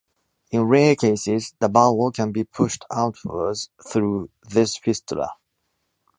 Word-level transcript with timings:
In 0.49 0.63
rare 0.63 0.95
cases, 0.95 1.53
the 1.59 1.69
bowel 1.69 2.11
can 2.11 2.31
be 2.31 2.43
pushed 2.43 2.85
outwards 2.91 3.69
through 3.87 4.31
this 4.49 4.75
fistula. 4.75 5.35